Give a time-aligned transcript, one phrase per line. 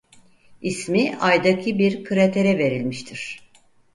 [0.61, 3.39] İsmi Ay'daki bir kratere verilmiştir.